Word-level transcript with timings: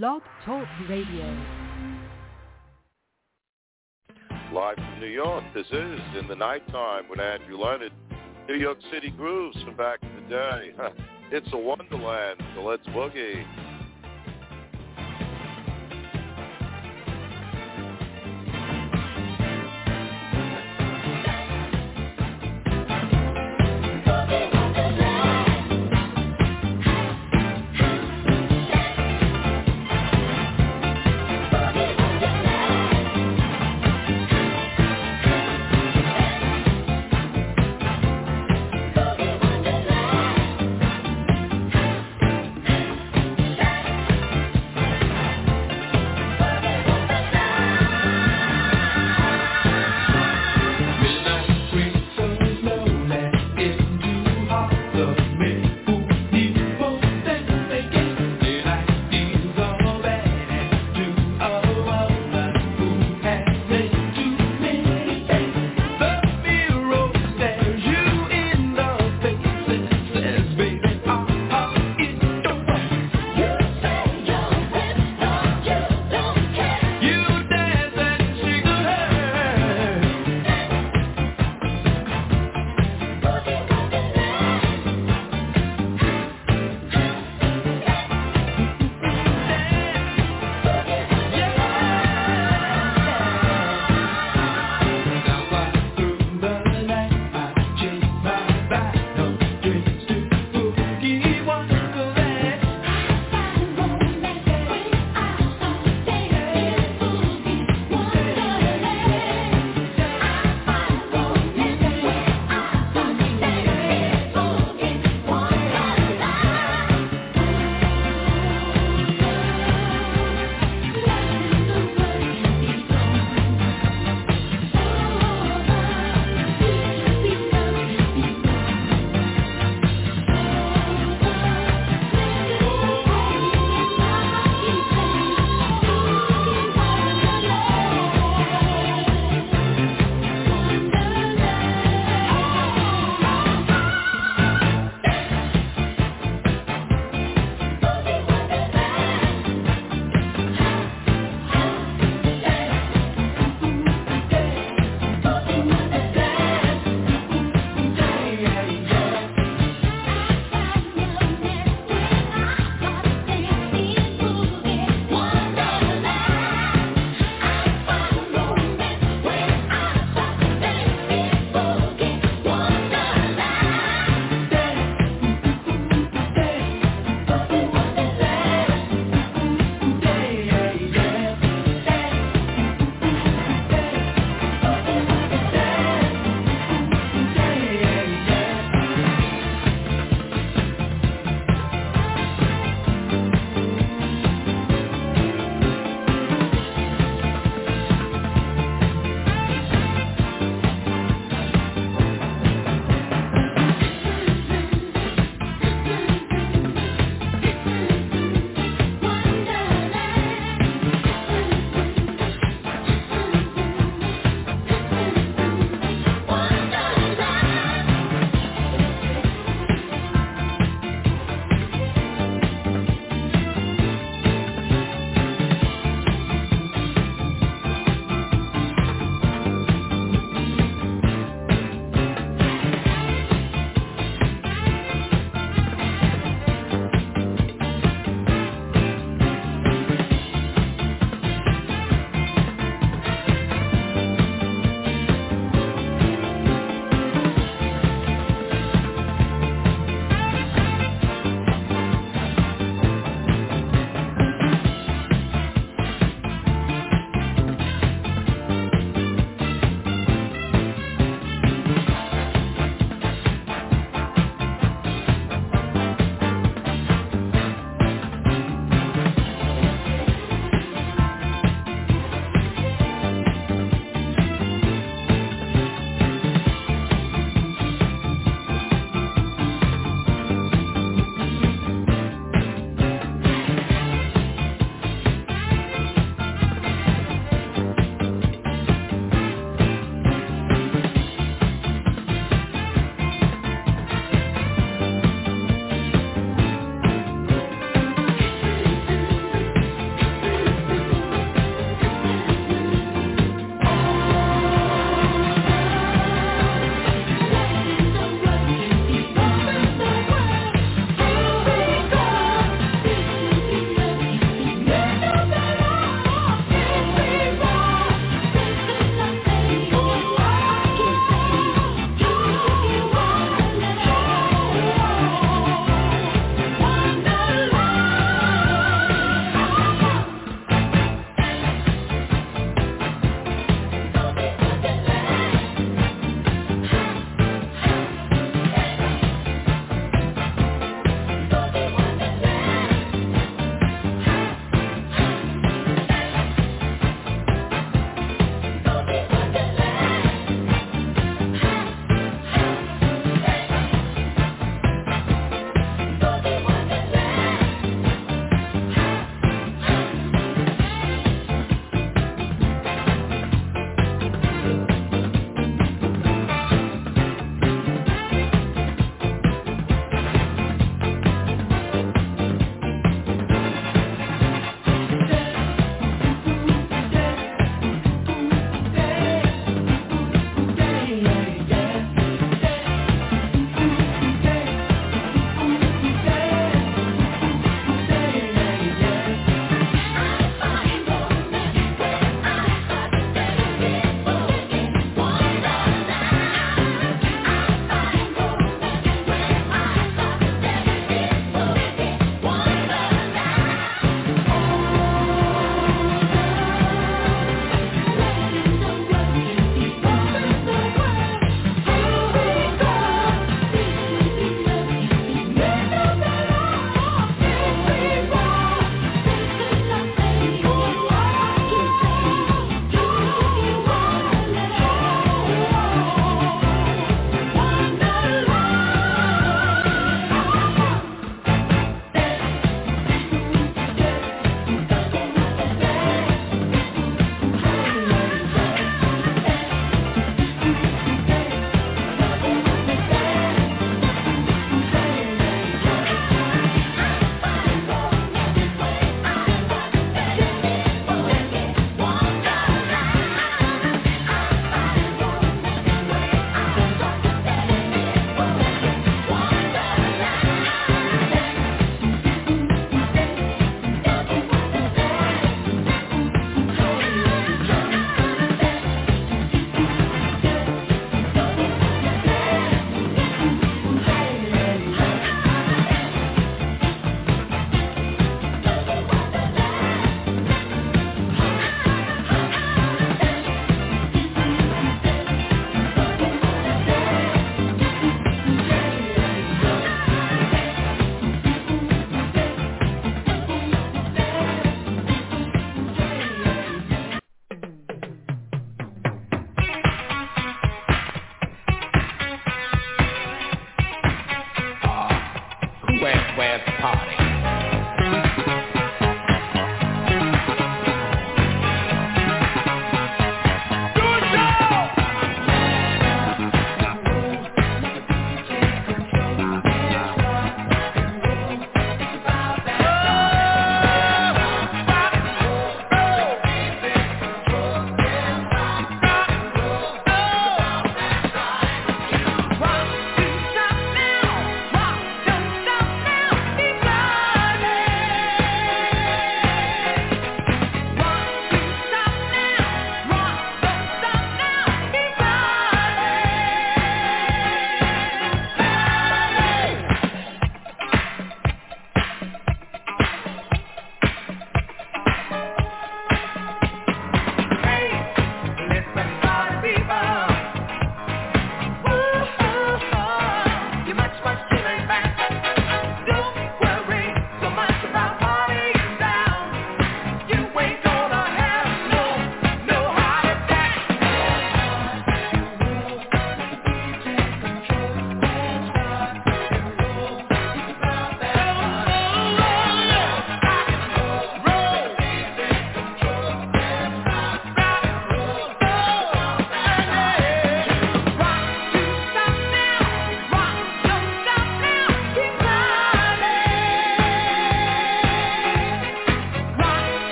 Blog 0.00 0.22
Talk 0.46 0.66
Radio. 0.88 1.36
Live 4.50 4.76
from 4.76 5.00
New 5.00 5.06
York, 5.06 5.44
this 5.54 5.66
is 5.66 6.00
In 6.18 6.28
the 6.28 6.34
Nighttime 6.34 7.10
with 7.10 7.20
Andrew 7.20 7.58
Leonard. 7.58 7.92
New 8.48 8.54
York 8.54 8.78
City 8.90 9.10
grooves 9.10 9.62
from 9.62 9.76
back 9.76 9.98
in 10.02 10.08
the 10.22 10.30
day. 10.30 10.72
It's 11.34 11.48
a 11.52 11.58
wonderland, 11.58 12.42
so 12.54 12.62
let's 12.62 12.86
boogie. 12.88 13.44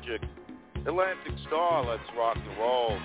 Magic. 0.00 0.22
Atlantic 0.86 1.32
Starr, 1.46 1.84
Let's 1.84 2.02
Rock 2.16 2.36
and 2.36 2.58
Roll. 2.58 2.98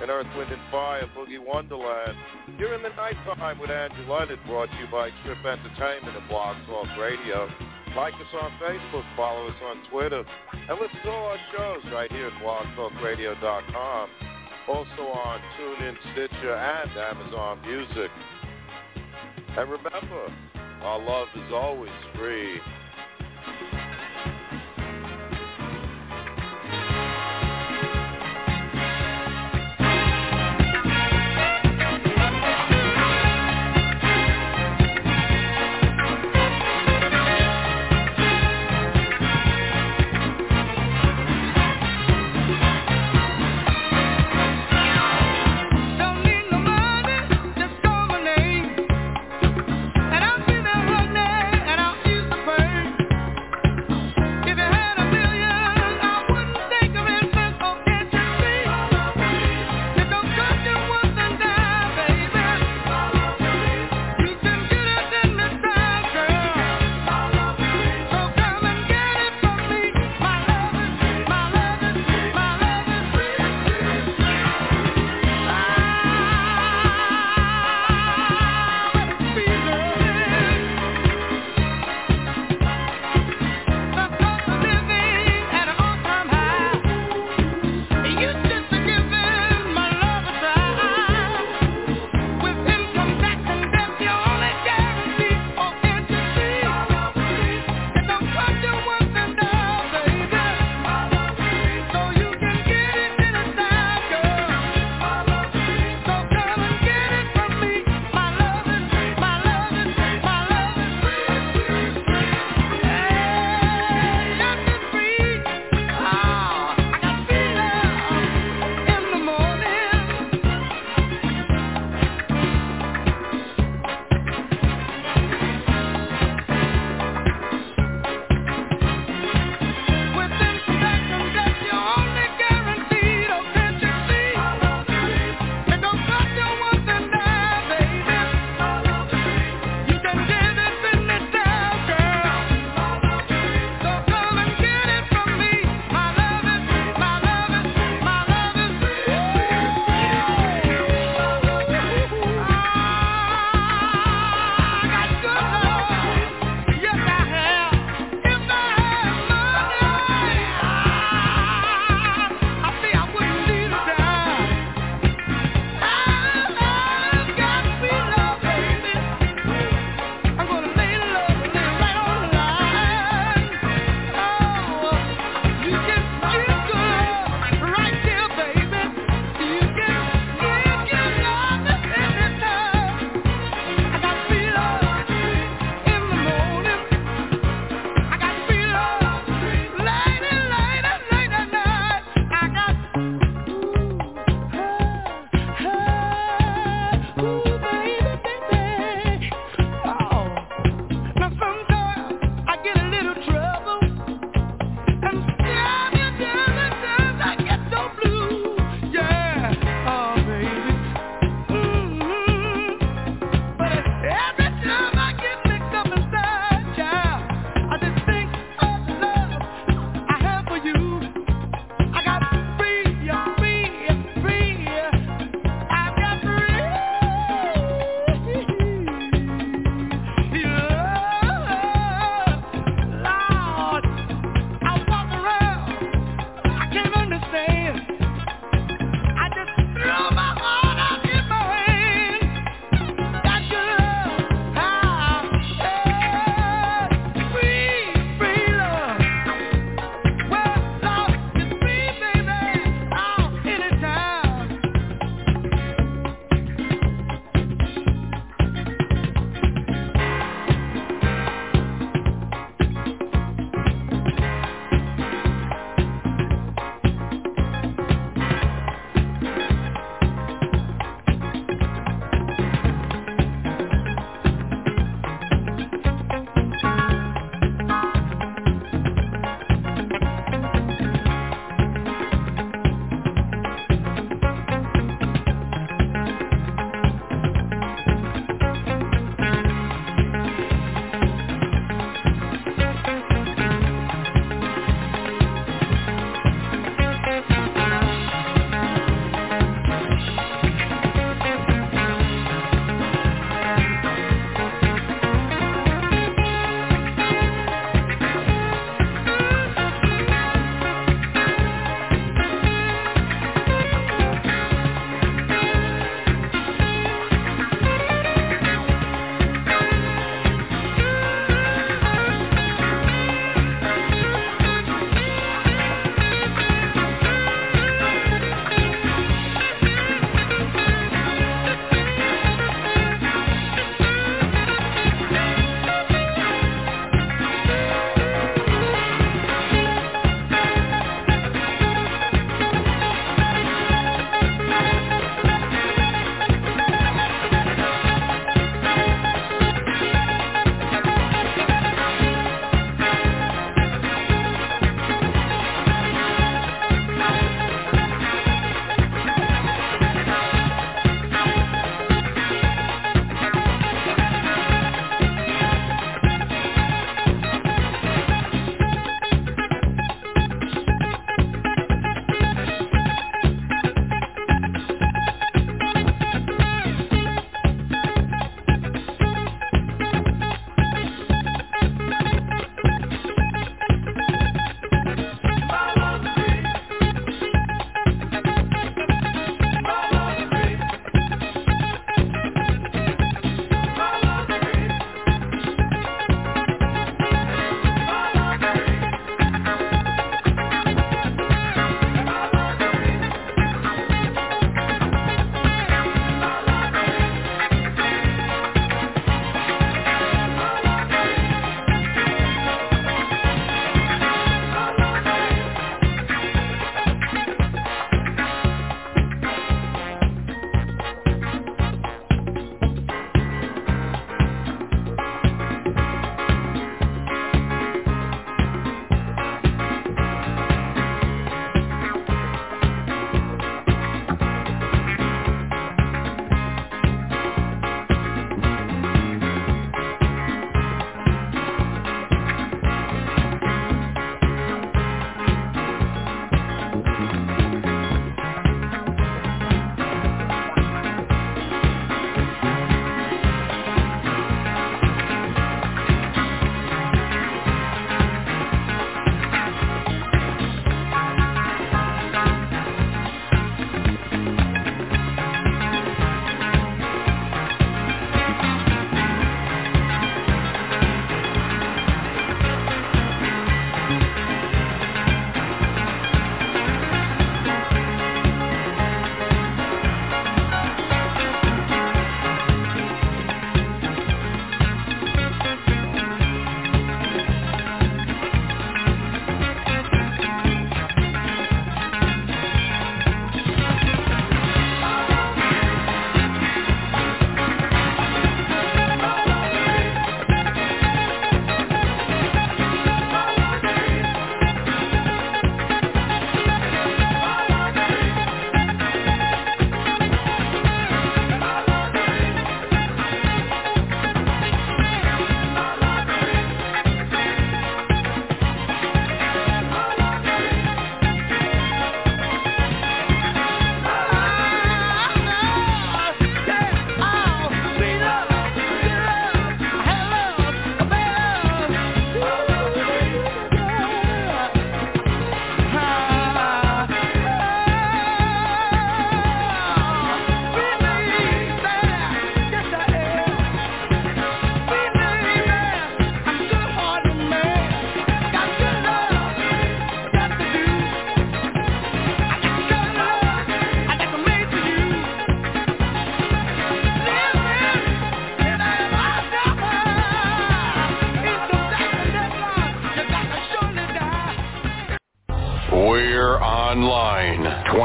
And 0.00 0.10
Earth, 0.10 0.26
Wind, 0.36 0.50
and 0.50 0.60
Fire, 0.70 1.08
Boogie 1.16 1.38
Wonderland. 1.38 2.16
You're 2.58 2.74
in 2.74 2.82
the 2.82 2.90
nighttime 2.90 3.58
with 3.58 3.70
Andrew 3.70 4.10
Leonard, 4.10 4.38
brought 4.46 4.70
to 4.70 4.76
you 4.78 4.86
by 4.90 5.10
Trip 5.24 5.38
Entertainment 5.38 6.16
and 6.16 6.28
Blog 6.28 6.56
Talk 6.66 6.86
Radio. 6.98 7.48
Like 7.94 8.14
us 8.14 8.34
on 8.40 8.50
Facebook, 8.60 9.04
follow 9.16 9.48
us 9.48 9.56
on 9.64 9.90
Twitter, 9.90 10.24
and 10.52 10.80
listen 10.80 10.96
to 11.04 11.10
all 11.10 11.26
our 11.26 11.38
shows 11.54 11.92
right 11.92 12.10
here 12.10 12.28
at 12.28 12.32
blogtalkradio.com. 12.42 14.08
Also 14.68 15.02
on 15.02 15.40
TuneIn, 15.58 15.96
Stitcher, 16.12 16.54
and 16.54 16.90
Amazon 16.92 17.60
Music. 17.66 18.10
And 19.58 19.70
remember, 19.70 20.32
our 20.82 20.98
love 20.98 21.28
is 21.36 21.52
always 21.52 21.92
free. 22.16 22.60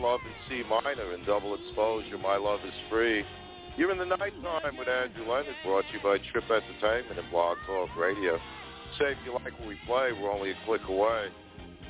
Love 0.00 0.20
in 0.26 0.32
C 0.48 0.62
minor 0.68 1.12
and 1.12 1.24
double 1.24 1.54
exposure. 1.54 2.18
My 2.18 2.36
love 2.36 2.60
is 2.66 2.74
free. 2.90 3.24
You're 3.76 3.92
in 3.92 3.98
the 3.98 4.04
nighttime 4.04 4.76
with 4.78 4.88
Andrew 4.88 5.30
Leonard, 5.30 5.54
brought 5.64 5.84
to 5.88 5.92
you 5.92 6.00
by 6.02 6.18
Trip 6.32 6.44
Entertainment 6.50 7.18
and 7.18 7.30
Blog 7.30 7.56
Talk 7.66 7.88
Radio. 7.96 8.36
Say 8.98 9.12
if 9.12 9.18
you 9.24 9.32
like 9.32 9.58
what 9.58 9.68
we 9.68 9.76
play, 9.86 10.12
we're 10.12 10.30
only 10.30 10.50
a 10.50 10.54
click 10.64 10.82
away. 10.88 11.28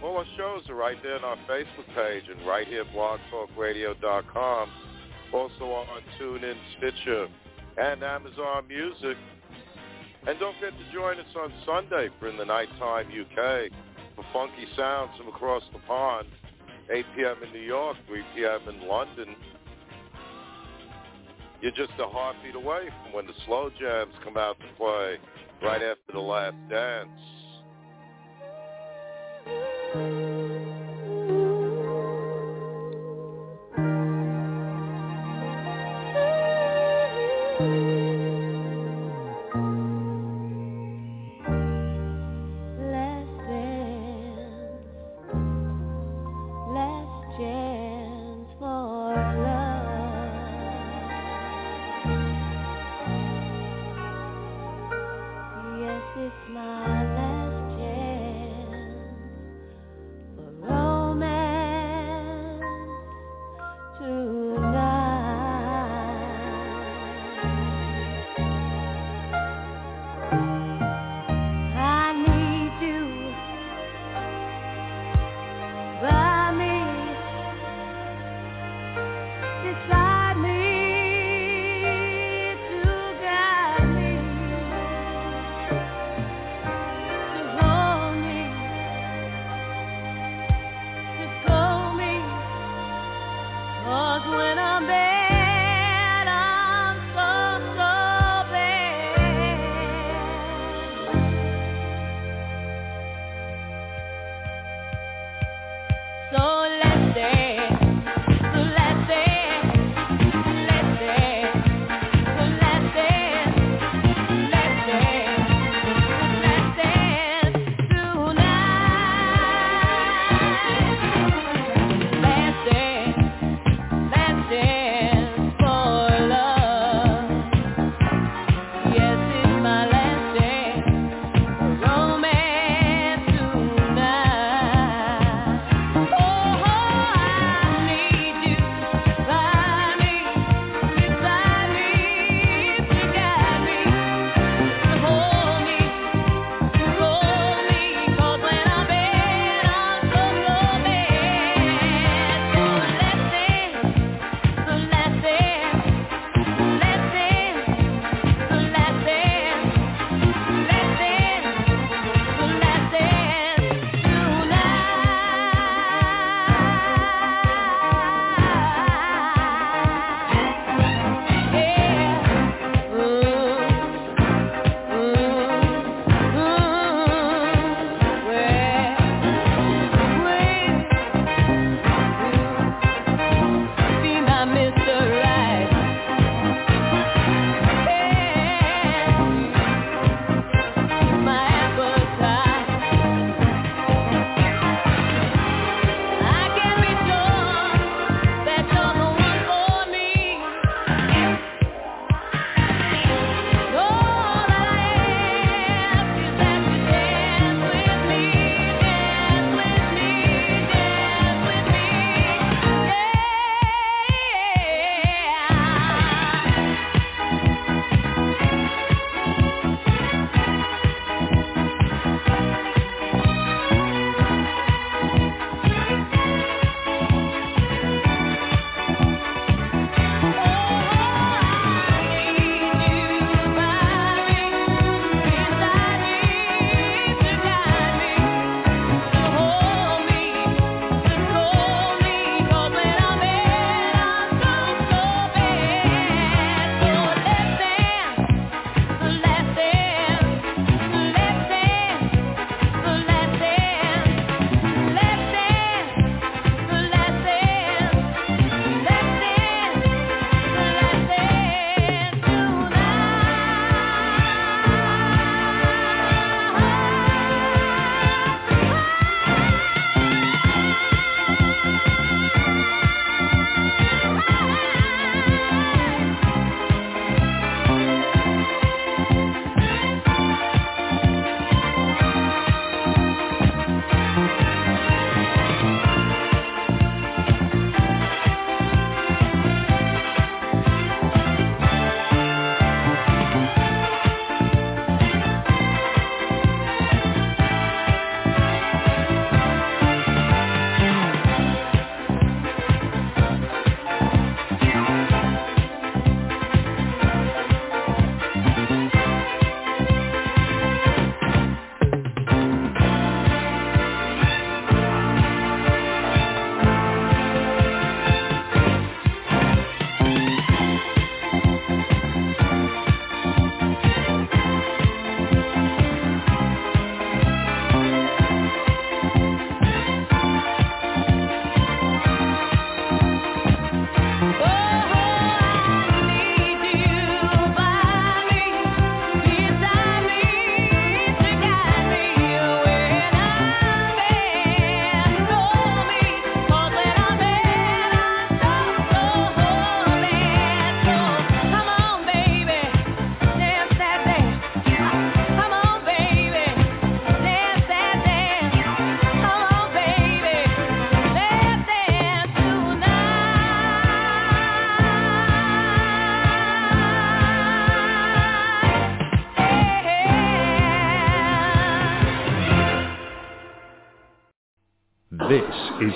All 0.03 0.17
our 0.19 0.25
shows 0.37 0.69
are 0.69 0.75
right 0.75 0.97
there 1.03 1.17
on 1.17 1.25
our 1.25 1.37
Facebook 1.49 1.87
page 1.95 2.25
and 2.31 2.47
right 2.47 2.67
here 2.67 2.83
at 2.83 2.93
blogtalkradio.com. 2.93 4.71
Also 5.33 5.65
on 5.65 6.03
TuneIn, 6.21 6.57
Stitcher, 6.79 7.29
and 7.77 8.03
Amazon 8.03 8.69
Music. 8.69 9.17
And 10.27 10.39
don't 10.39 10.55
forget 10.59 10.79
to 10.79 10.93
join 10.93 11.19
us 11.19 11.27
on 11.37 11.53
Sunday 11.65 12.09
for 12.19 12.29
In 12.29 12.37
the 12.37 12.45
Nighttime 12.45 13.07
UK 13.09 13.71
for 14.17 14.25
funky 14.33 14.67
sounds 14.77 15.11
from 15.17 15.29
across 15.29 15.63
the 15.73 15.79
pond. 15.81 16.27
8 16.91 17.05
p.m. 17.16 17.37
in 17.43 17.53
New 17.53 17.66
York, 17.66 17.97
3 18.07 18.22
p.m. 18.34 18.68
in 18.68 18.89
London. 18.89 19.37
You're 21.61 21.72
just 21.72 21.93
a 21.99 22.07
heartbeat 22.07 22.55
away 22.55 22.89
from 23.03 23.12
when 23.12 23.26
the 23.26 23.32
slow 23.47 23.70
jams 23.80 24.12
come 24.22 24.37
out 24.37 24.59
to 24.61 24.66
play 24.76 25.16
right 25.62 25.82
after 25.82 26.12
the 26.12 26.20
last 26.20 26.57
dance. 26.68 27.11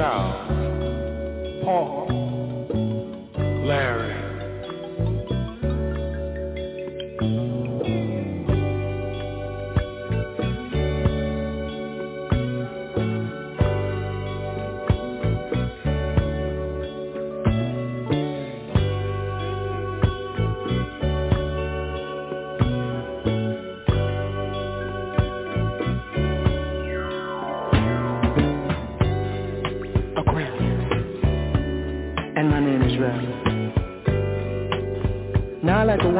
child. 0.00 0.29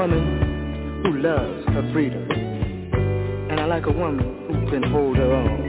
woman 0.01 1.03
who 1.05 1.19
loves 1.19 1.67
her 1.75 1.91
freedom. 1.93 2.27
And 3.51 3.61
I 3.61 3.67
like 3.67 3.85
a 3.85 3.93
woman 3.93 4.47
who 4.49 4.71
can 4.71 4.83
hold 4.83 5.19
her 5.19 5.31
own. 5.31 5.61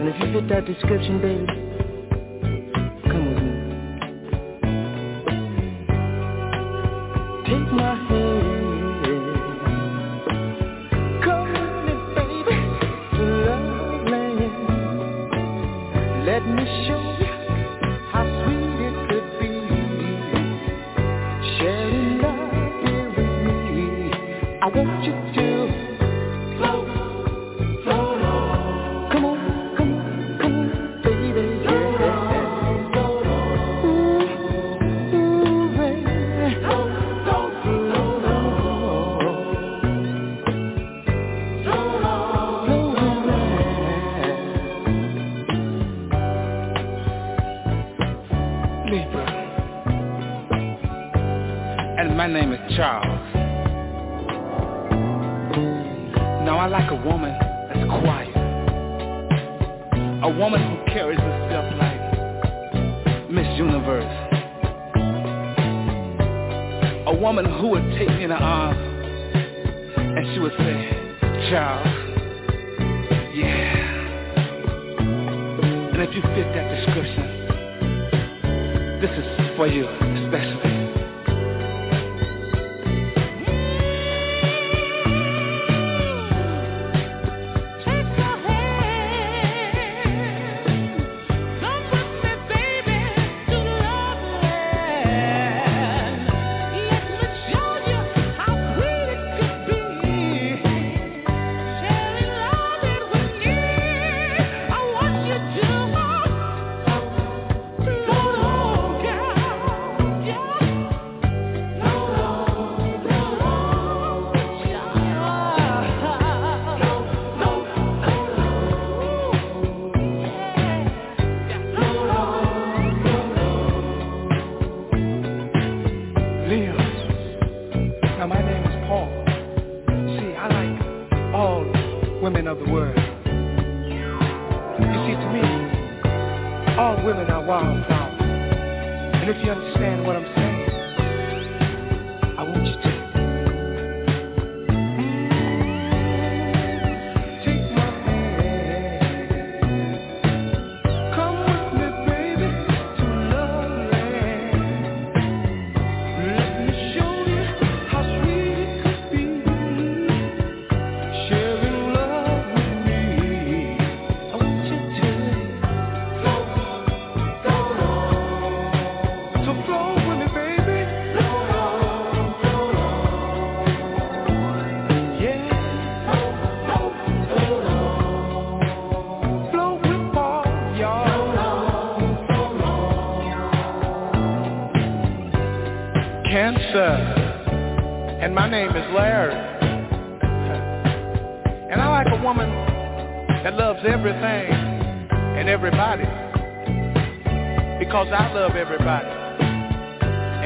And 0.00 0.08
if 0.08 0.18
you 0.18 0.32
fit 0.32 0.48
that 0.48 0.64
description, 0.64 1.20
baby, 1.20 1.57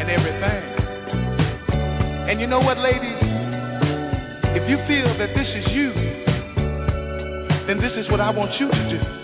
and 0.02 0.10
everything. 0.10 0.62
And 2.28 2.40
you 2.40 2.48
know 2.48 2.58
what, 2.58 2.78
ladies? 2.78 3.18
If 4.58 4.68
you 4.68 4.76
feel 4.88 5.16
that 5.16 5.30
this 5.34 5.46
is 5.46 5.72
you, 5.72 5.92
then 7.68 7.80
this 7.80 7.92
is 7.96 8.10
what 8.10 8.20
I 8.20 8.30
want 8.30 8.58
you 8.58 8.68
to 8.68 8.90
do. 8.90 9.21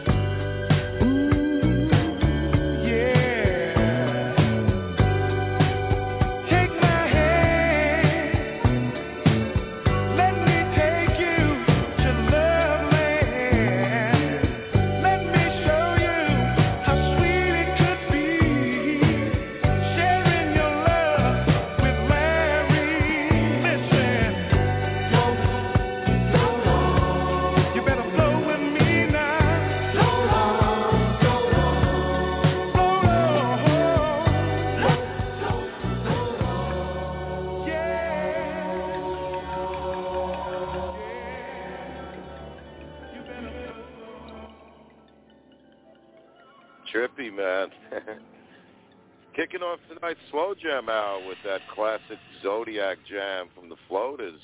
nice 50.02 50.16
slow 50.30 50.54
jam 50.54 50.88
out 50.88 51.22
with 51.26 51.38
that 51.44 51.60
classic 51.74 52.18
Zodiac 52.42 52.98
jam 53.08 53.48
from 53.54 53.68
the 53.68 53.76
Floaters. 53.88 54.40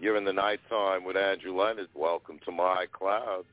You're 0.00 0.16
in 0.16 0.24
the 0.24 0.32
nighttime 0.32 1.04
with 1.04 1.16
Andrew 1.16 1.56
Leonard. 1.56 1.88
Welcome 1.94 2.40
to 2.44 2.50
my 2.50 2.86
cloud. 2.92 3.44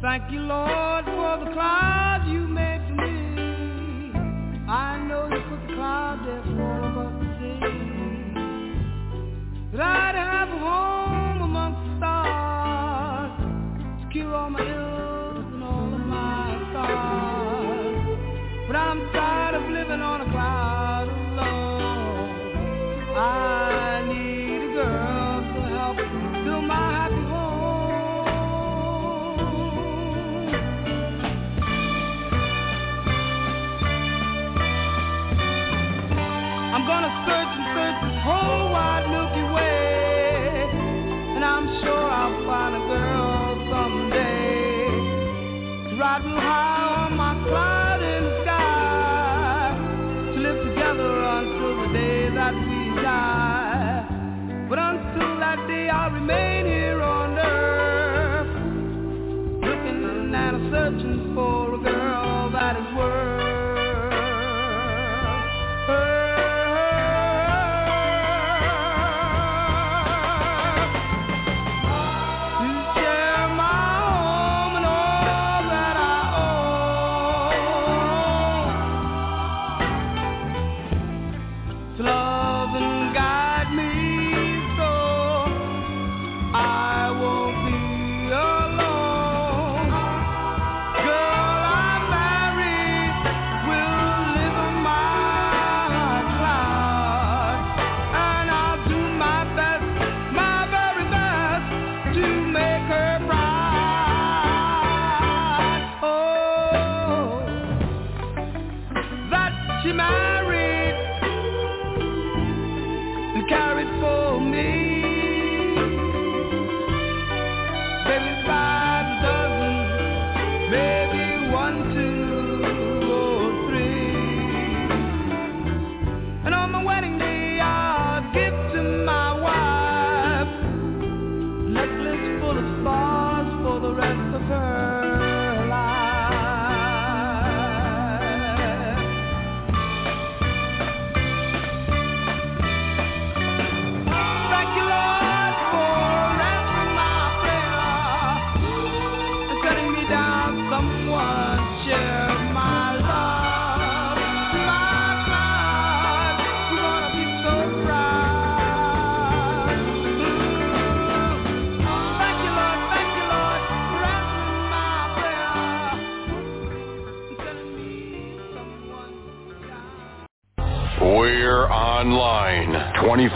Thank 0.00 0.30
you, 0.32 0.40
Lord 0.40 1.01
for 1.32 1.38
the 1.46 1.50
cloud 1.52 2.24
you 2.28 2.40
made 2.46 2.80
for 2.88 2.94
me. 2.94 4.12
I 4.68 4.98
know 5.08 5.28
you 5.28 5.40
put 5.48 5.60
the 5.66 5.72
cloud 5.74 6.18
there 6.26 6.42
for 6.42 7.00
us 7.00 7.12
to 7.20 7.26
see. 7.40 7.60
I'd 9.80 10.14
have 10.14 10.48
a 10.48 10.50
home. 10.58 10.91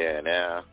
Yeah, 0.00 0.20
now. 0.22 0.64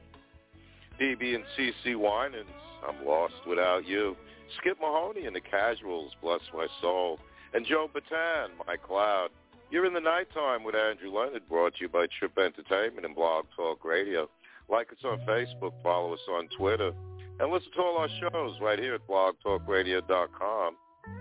BeBe 1.01 1.35
and 1.35 1.43
CeCe 1.57 1.97
Winans, 1.97 2.47
I'm 2.87 3.05
lost 3.05 3.33
without 3.45 3.85
you. 3.85 4.15
Skip 4.57 4.77
Mahoney 4.79 5.25
and 5.25 5.35
the 5.35 5.41
Casuals, 5.41 6.13
bless 6.21 6.39
my 6.53 6.65
soul. 6.81 7.19
And 7.53 7.65
Joe 7.65 7.89
Bataan, 7.93 8.51
my 8.65 8.77
cloud. 8.77 9.29
You're 9.69 9.85
in 9.85 9.93
the 9.93 9.99
nighttime 9.99 10.63
with 10.63 10.75
Andrew 10.75 11.11
Leonard, 11.11 11.49
brought 11.49 11.75
to 11.75 11.81
you 11.81 11.89
by 11.89 12.05
Trip 12.17 12.37
Entertainment 12.37 13.05
and 13.05 13.13
Blog 13.13 13.47
Talk 13.53 13.83
Radio. 13.83 14.29
Like 14.69 14.93
us 14.93 15.03
on 15.03 15.19
Facebook, 15.27 15.73
follow 15.83 16.13
us 16.13 16.25
on 16.31 16.47
Twitter, 16.57 16.93
and 17.41 17.51
listen 17.51 17.71
to 17.75 17.81
all 17.81 17.97
our 17.97 18.09
shows 18.21 18.55
right 18.61 18.79
here 18.79 18.95
at 18.95 19.05
blogtalkradio.com. 19.09 20.77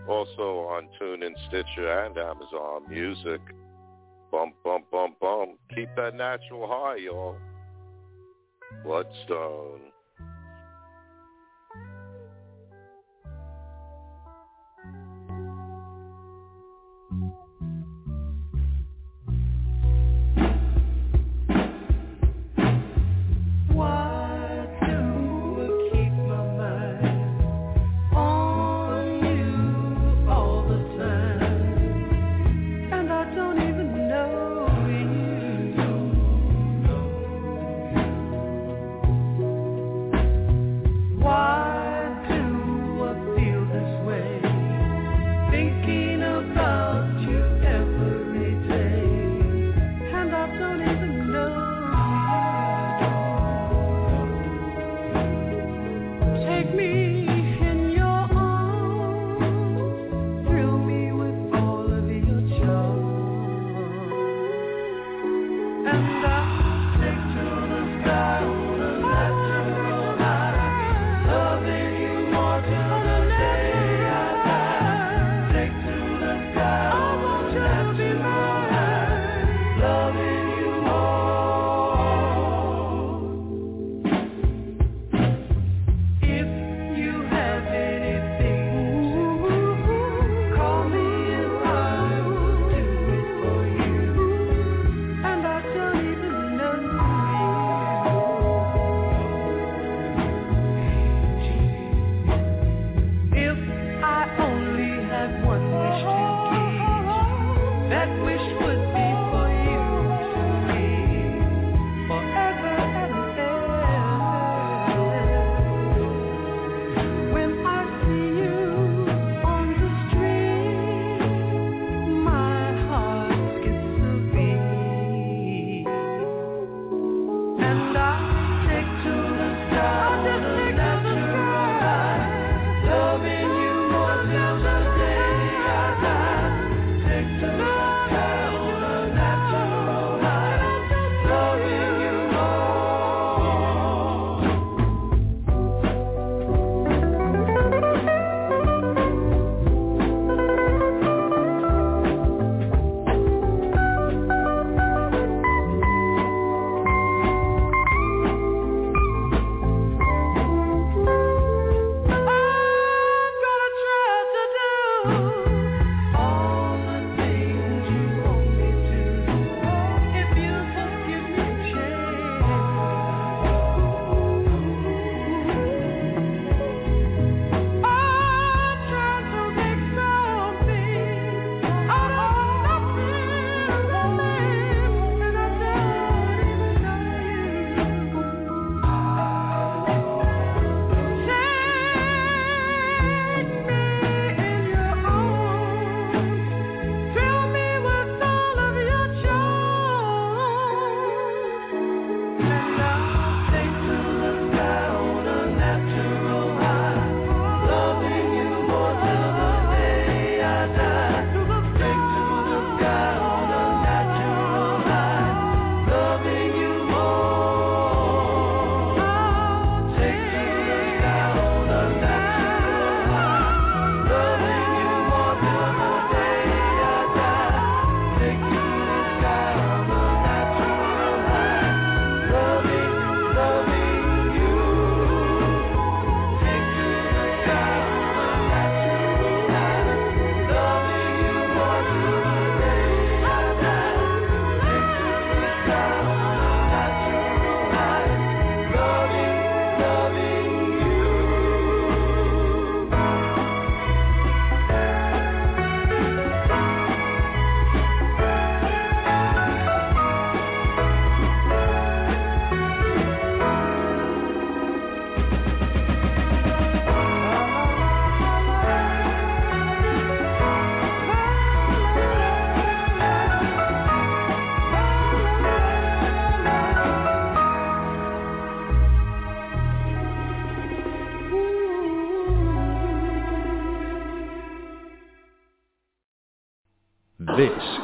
Also 0.09 0.59
on 0.61 0.89
TuneIn, 1.01 1.35
Stitcher, 1.49 2.05
and 2.05 2.17
Amazon 2.17 2.89
Music. 2.89 3.41
Bump, 4.31 4.55
bump, 4.65 4.85
bump, 4.93 5.19
bump. 5.19 5.59
Keep 5.75 5.89
that 5.97 6.15
natural 6.15 6.69
high, 6.69 6.99
y'all. 6.99 7.37
Bloodstone. 8.85 9.81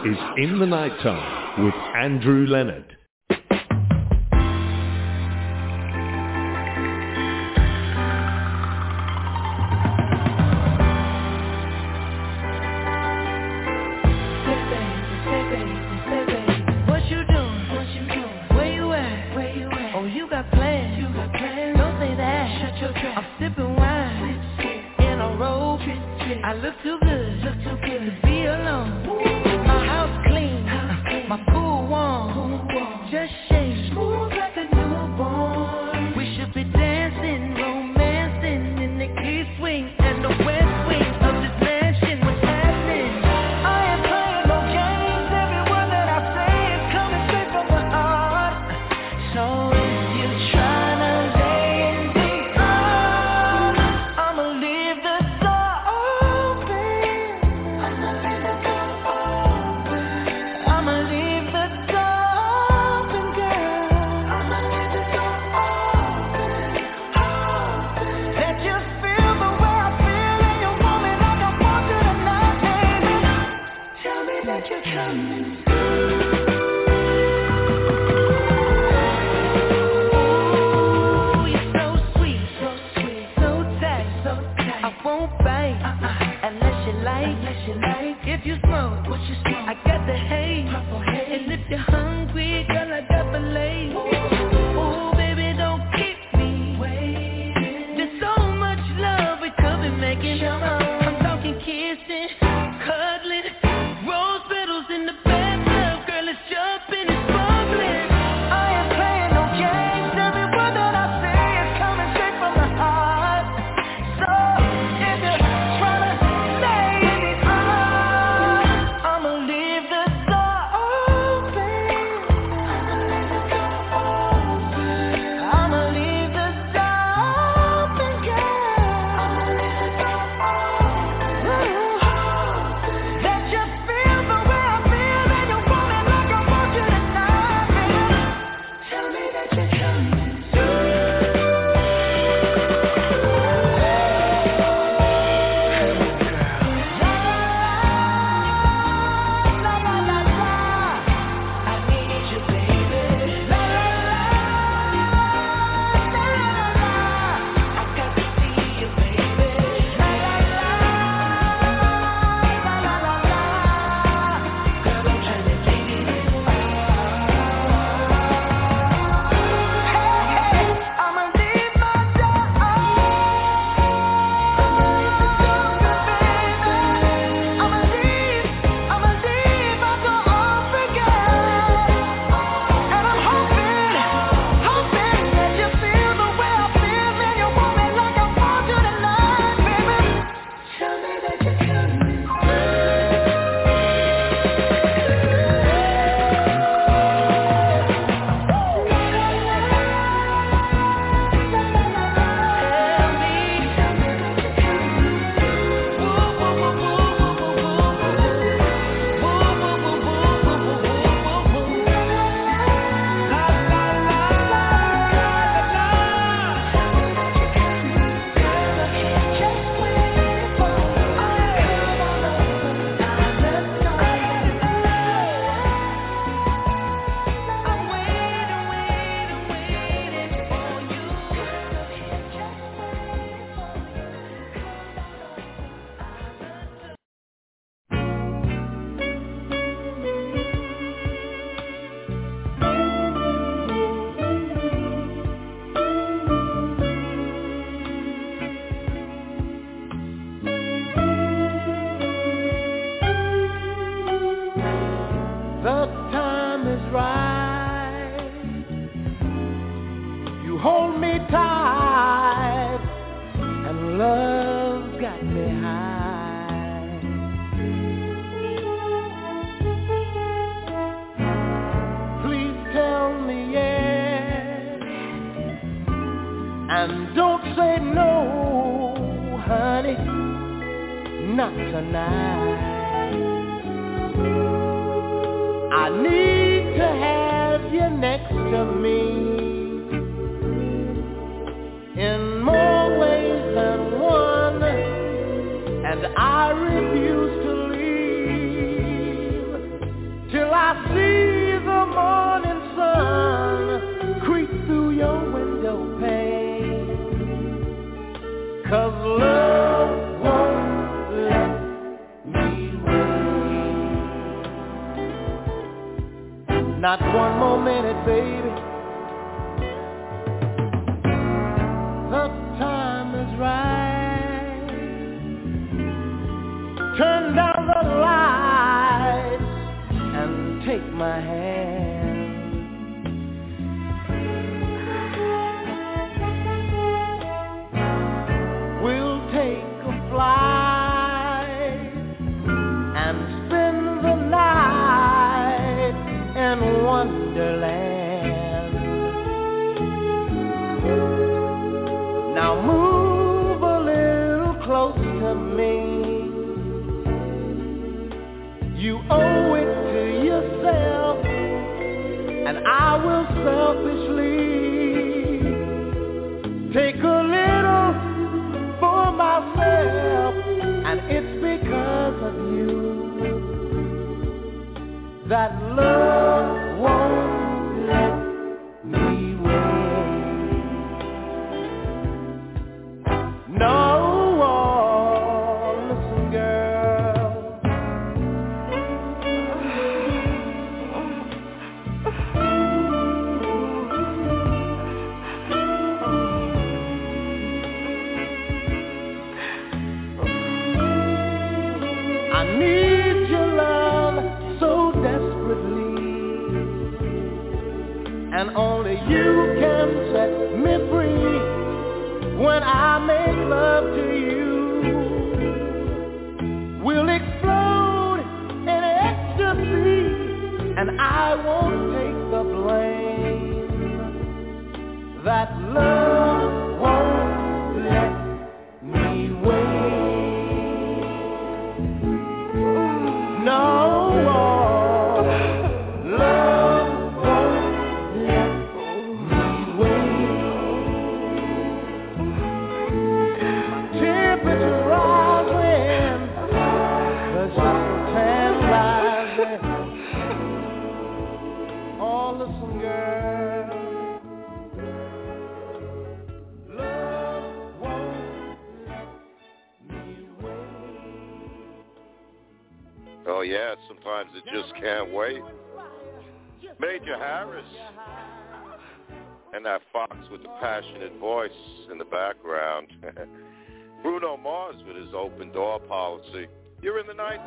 Is 0.04 0.16
In 0.36 0.58
the 0.58 0.66
Nighttime 0.66 1.64
with 1.64 1.74
Andrew 1.94 2.44
Leonard. 2.46 2.96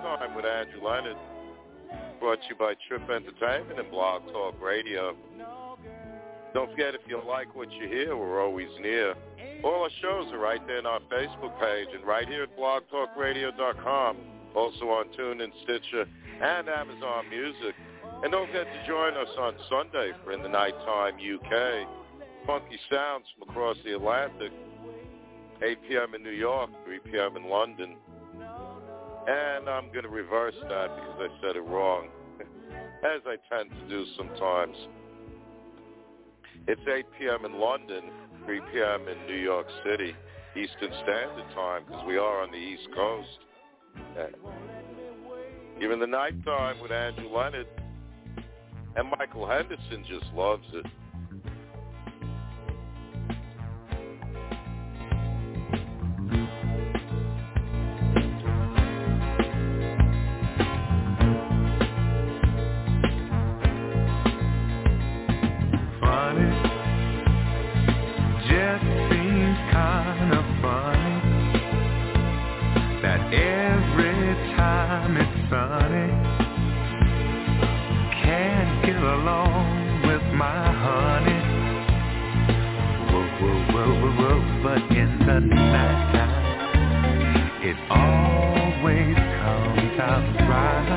Nighttime 0.03 0.35
with 0.35 0.45
Andrew 0.45 0.83
Leonard. 0.83 1.17
Brought 2.19 2.41
to 2.41 2.47
you 2.49 2.55
by 2.55 2.73
Trip 2.87 3.09
Entertainment 3.09 3.79
and 3.79 3.89
Blog 3.91 4.23
Talk 4.31 4.61
Radio. 4.61 5.15
Don't 6.53 6.71
forget 6.71 6.95
if 6.95 7.01
you 7.07 7.21
like 7.27 7.53
what 7.55 7.71
you 7.71 7.87
hear, 7.87 8.15
we're 8.15 8.41
always 8.43 8.69
near. 8.81 9.13
All 9.63 9.83
our 9.83 9.89
shows 10.01 10.31
are 10.31 10.39
right 10.39 10.65
there 10.67 10.79
on 10.79 10.85
our 10.85 10.99
Facebook 11.11 11.59
page 11.59 11.87
and 11.93 12.05
right 12.05 12.27
here 12.27 12.43
at 12.43 12.57
blogtalkradio.com. 12.57 14.17
Also 14.55 14.85
on 14.85 15.07
TuneIn, 15.19 15.51
Stitcher, 15.63 16.05
and 16.41 16.69
Amazon 16.69 17.29
Music. 17.29 17.75
And 18.23 18.31
don't 18.31 18.47
forget 18.47 18.65
to 18.65 18.87
join 18.87 19.13
us 19.15 19.27
on 19.37 19.55
Sunday 19.69 20.11
for 20.23 20.31
In 20.31 20.41
the 20.41 20.49
Nighttime 20.49 21.15
UK. 21.15 21.87
Funky 22.47 22.79
sounds 22.89 23.25
from 23.37 23.49
across 23.49 23.77
the 23.83 23.95
Atlantic. 23.95 24.51
8 25.61 25.77
p.m. 25.87 26.15
in 26.15 26.23
New 26.23 26.31
York, 26.31 26.69
3 26.85 26.99
p.m. 27.11 27.37
in 27.37 27.49
London. 27.49 27.95
And 29.27 29.67
I'm 29.69 29.87
going 29.91 30.03
to 30.03 30.09
reverse 30.09 30.55
that 30.69 30.95
because 30.95 31.17
I 31.19 31.27
said 31.41 31.55
it 31.55 31.65
wrong, 31.65 32.09
as 32.39 33.21
I 33.25 33.37
tend 33.53 33.71
to 33.71 33.89
do 33.89 34.05
sometimes. 34.17 34.75
It's 36.67 36.81
8 36.81 37.05
p.m. 37.19 37.45
in 37.45 37.59
London, 37.59 38.03
3 38.45 38.59
p.m. 38.71 39.07
in 39.07 39.27
New 39.27 39.41
York 39.41 39.67
City, 39.83 40.13
Eastern 40.55 40.91
Standard 41.03 41.45
Time, 41.53 41.83
because 41.87 42.03
we 42.07 42.17
are 42.17 42.41
on 42.43 42.51
the 42.51 42.57
East 42.57 42.87
Coast. 42.95 43.39
Even 45.81 45.99
the 45.99 46.07
nighttime 46.07 46.79
with 46.81 46.91
Andrew 46.91 47.29
Leonard 47.29 47.67
and 48.95 49.09
Michael 49.19 49.47
Henderson 49.47 50.05
just 50.07 50.25
loves 50.33 50.65
it. 50.73 50.85
Whoa. 83.85 84.61
But 84.63 84.81
in 84.95 85.19
the 85.25 85.39
nighttime, 85.39 86.33
it 87.61 87.77
always 87.89 89.15
comes 89.15 89.99
out 89.99 90.49
right. 90.49 90.94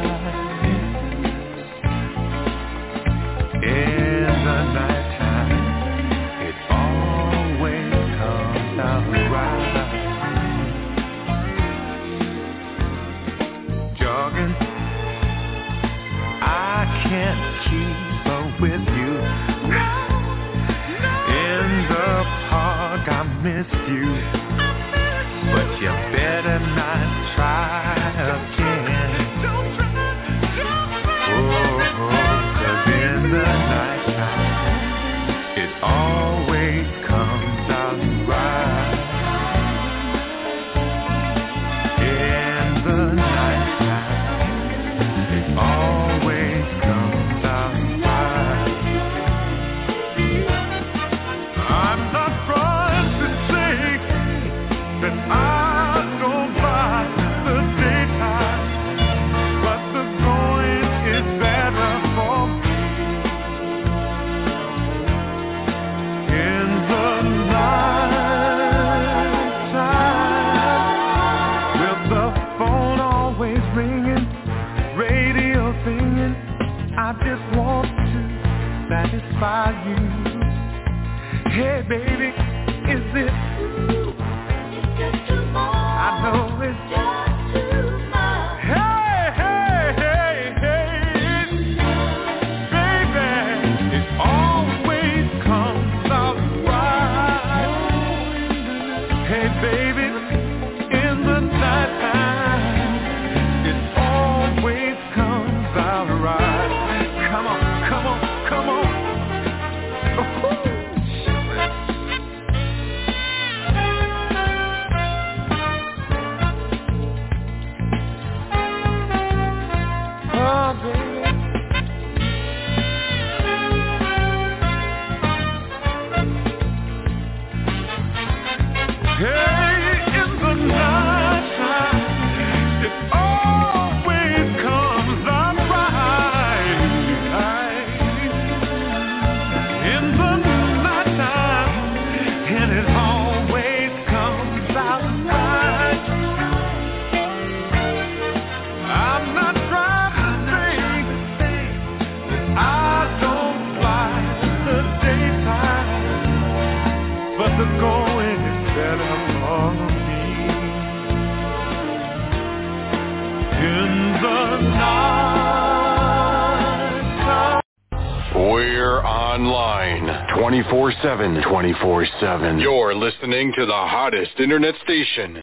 7. 172.21 172.59
You're 172.59 172.95
listening 172.95 173.53
to 173.57 173.67
the 173.67 173.73
hottest 173.73 174.39
internet 174.39 174.75
station. 174.83 175.41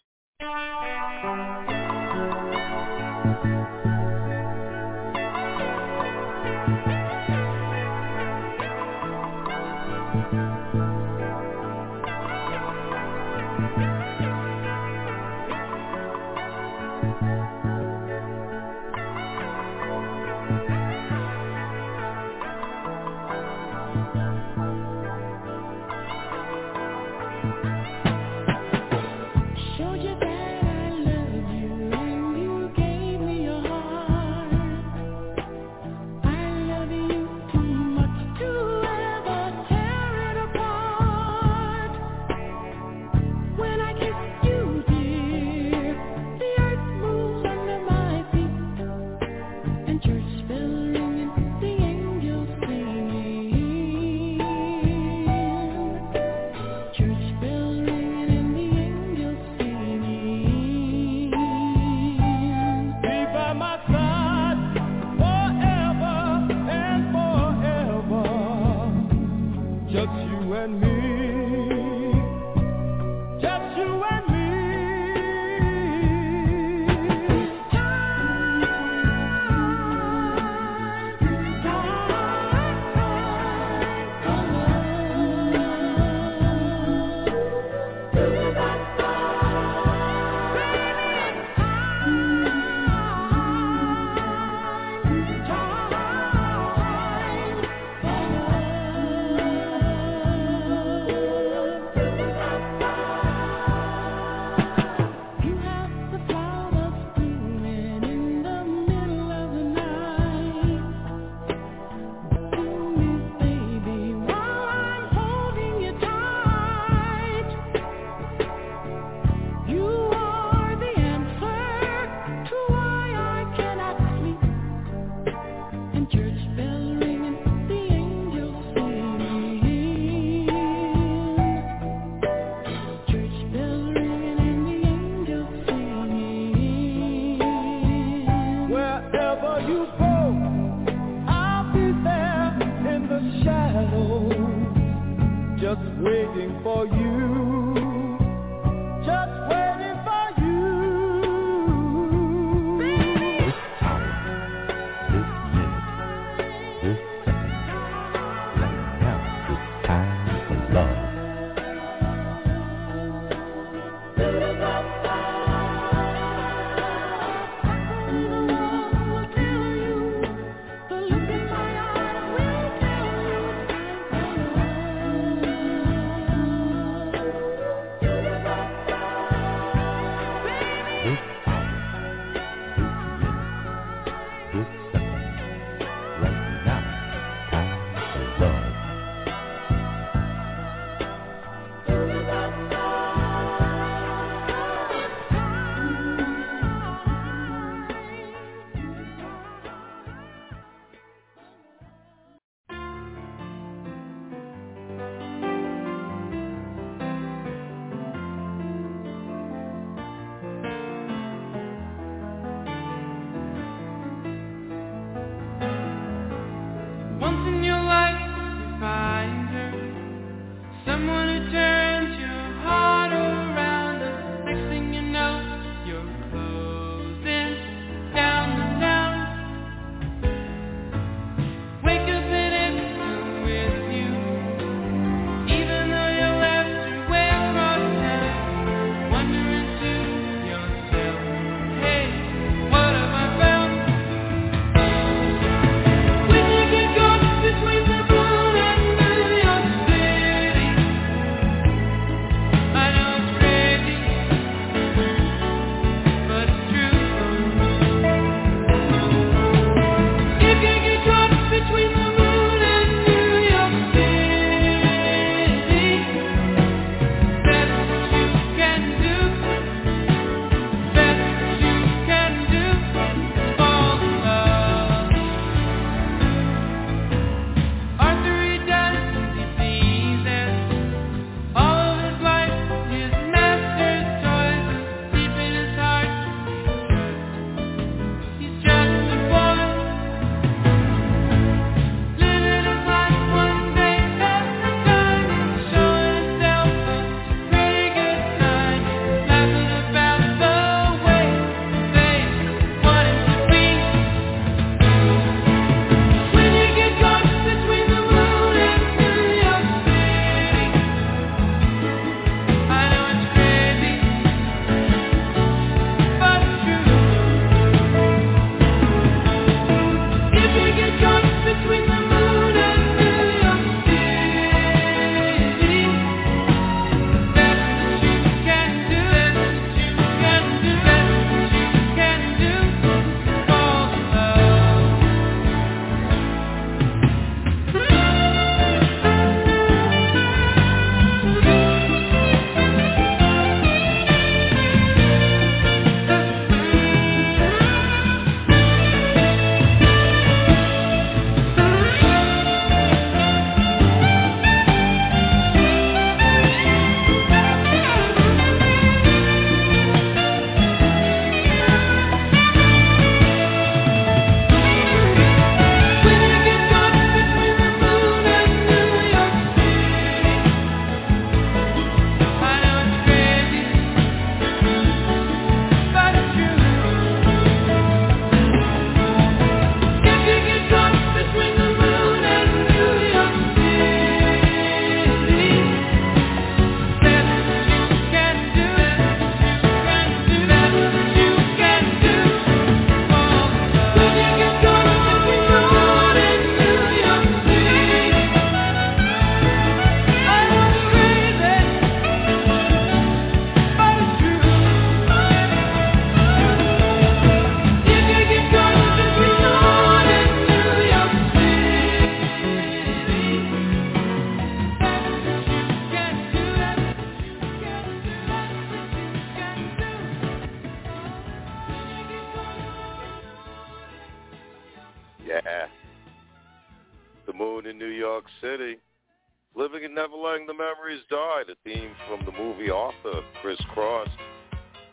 Diaries 430.86 431.02
Die, 431.10 431.42
the 431.48 431.56
theme 431.64 431.90
from 432.06 432.24
the 432.24 432.30
movie 432.38 432.70
Arthur, 432.70 433.20
Chris 433.42 433.58
Cross. 433.74 434.08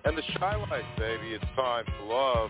And 0.05 0.17
the 0.17 0.23
Chi-Lites, 0.39 0.87
baby, 0.97 1.33
it's 1.35 1.45
time 1.55 1.85
for 1.85 2.05
love. 2.05 2.49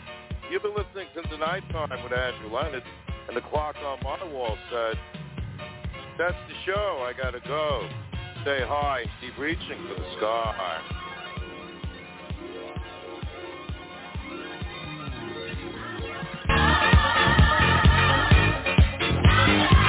You've 0.50 0.64
been 0.64 0.72
listening 0.72 1.08
to 1.16 1.30
The 1.30 1.38
Night 1.38 1.64
Time 1.70 1.90
with 2.02 2.14
Andrew 2.14 2.56
Leonard, 2.56 2.84
and 3.28 3.36
the 3.36 3.42
clock 3.42 3.76
on 3.84 4.00
my 4.02 4.24
wall 4.32 4.58
said, 4.72 4.98
that's 6.18 6.38
the 6.48 6.56
show. 6.66 7.06
I 7.06 7.12
gotta 7.22 7.42
go. 7.42 7.90
Say 8.46 8.62
hi. 8.66 9.04
Keep 9.20 9.38
reaching 9.38 9.88
for 9.90 9.96
the 9.96 10.18
sky. 10.18 10.82
Thank 19.46 19.72
you. 19.74 19.83